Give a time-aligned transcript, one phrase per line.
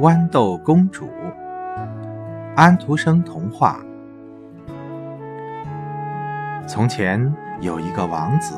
[0.00, 1.10] 豌豆公主，
[2.54, 3.80] 安徒生童话。
[6.68, 8.54] 从前有一个王子，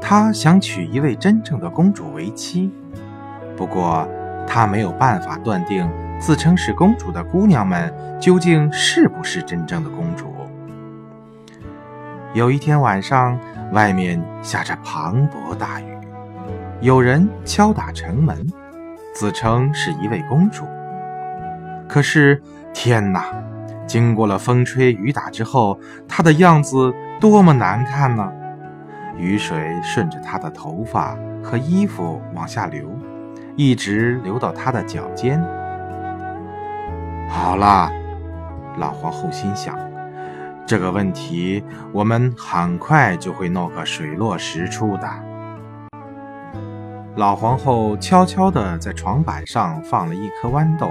[0.00, 2.68] 他想娶一位真正的公主为妻，
[3.56, 4.08] 不过
[4.44, 5.88] 他没有办法断定
[6.18, 10.34] 自称是公主的姑娘们究竟是不是真正的公主。
[12.34, 13.38] 有一天晚上，
[13.70, 15.96] 外面下着磅礴大雨，
[16.80, 18.44] 有人敲打城门。
[19.20, 20.64] 自称是一位公主，
[21.86, 22.42] 可是
[22.72, 23.26] 天哪！
[23.86, 25.78] 经过了风吹雨打之后，
[26.08, 28.32] 她的样子多么难看呢！
[29.18, 31.14] 雨水顺着她的头发
[31.44, 32.96] 和衣服往下流，
[33.56, 35.38] 一直流到她的脚尖。
[37.28, 37.92] 好啦，
[38.78, 39.78] 老皇后心想，
[40.64, 45.06] 这个问题我们很快就会弄个水落石出的。
[47.20, 50.88] 老皇后悄悄地在床板上放了一颗豌豆，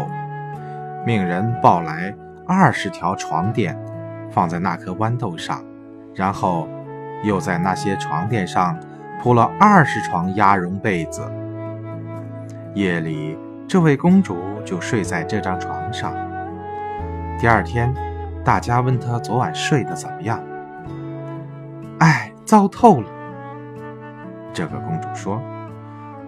[1.03, 2.13] 命人抱来
[2.45, 3.75] 二十条床垫，
[4.29, 5.65] 放在那颗豌豆上，
[6.13, 6.67] 然后
[7.23, 8.77] 又在那些床垫上
[9.19, 11.23] 铺了二十床鸭绒被子。
[12.75, 13.35] 夜里，
[13.67, 16.13] 这位公主就睡在这张床上。
[17.39, 17.91] 第二天，
[18.45, 20.39] 大家问她昨晚睡得怎么样？
[21.97, 23.09] 哎，糟透了！
[24.53, 25.41] 这个公主说。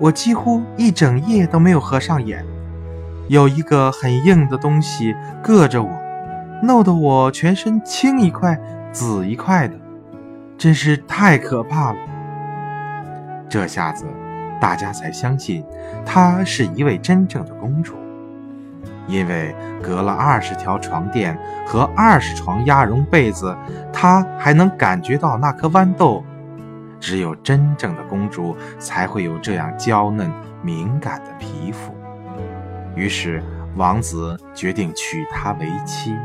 [0.02, 2.44] 我几乎一整夜都没有合上眼，
[3.28, 5.92] 有一个很硬的东西硌着我，
[6.64, 8.60] 弄得我全身青一块
[8.92, 9.76] 紫一块的，
[10.58, 12.00] 真是太可怕了。
[13.48, 14.06] 这下子，
[14.60, 15.64] 大家才相信
[16.04, 17.94] 她是一位真正的公主，
[19.06, 23.56] 因为隔了二十条床垫和二十床鸭绒被子，
[23.94, 26.24] 她还能感觉到那颗豌豆。
[27.02, 30.32] 只有真正的公主才会有这样娇嫩
[30.64, 31.94] 敏感的皮肤，
[32.96, 33.44] 于是
[33.76, 36.16] 王子决定娶她为妻。